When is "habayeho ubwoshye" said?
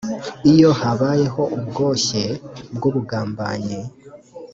0.79-2.23